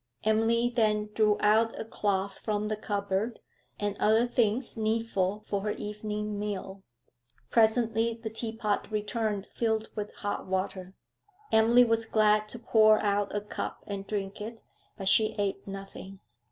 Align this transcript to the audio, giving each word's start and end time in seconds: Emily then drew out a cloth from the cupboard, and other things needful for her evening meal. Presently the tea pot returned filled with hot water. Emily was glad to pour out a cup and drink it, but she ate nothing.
Emily 0.23 0.71
then 0.75 1.11
drew 1.13 1.37
out 1.41 1.79
a 1.79 1.85
cloth 1.85 2.39
from 2.39 2.69
the 2.69 2.75
cupboard, 2.75 3.39
and 3.79 3.95
other 3.99 4.25
things 4.25 4.75
needful 4.75 5.43
for 5.47 5.61
her 5.61 5.69
evening 5.73 6.39
meal. 6.39 6.81
Presently 7.51 8.15
the 8.15 8.31
tea 8.31 8.51
pot 8.57 8.89
returned 8.91 9.45
filled 9.45 9.89
with 9.95 10.15
hot 10.15 10.47
water. 10.47 10.95
Emily 11.51 11.83
was 11.83 12.05
glad 12.07 12.49
to 12.49 12.57
pour 12.57 12.97
out 13.03 13.35
a 13.35 13.41
cup 13.41 13.83
and 13.85 14.07
drink 14.07 14.41
it, 14.41 14.63
but 14.97 15.07
she 15.07 15.35
ate 15.37 15.67
nothing. 15.67 16.19